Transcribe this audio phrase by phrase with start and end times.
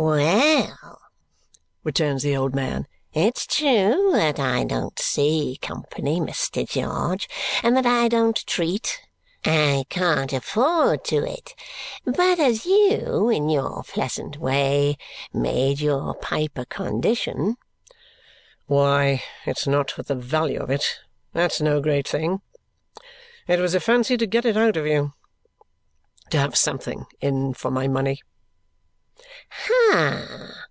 [0.00, 0.98] "Well,"
[1.84, 6.66] returns the old man, "it's true that I don't see company, Mr.
[6.66, 7.28] George,
[7.62, 8.98] and that I don't treat.
[9.44, 11.54] I can't afford to it.
[12.06, 14.96] But as you, in your pleasant way,
[15.34, 17.56] made your pipe a condition"
[18.68, 21.00] "Why, it's not for the value of it;
[21.34, 22.40] that's no great thing.
[23.46, 25.12] It was a fancy to get it out of you.
[26.30, 28.22] To have something in for my money."
[29.50, 30.46] "Ha!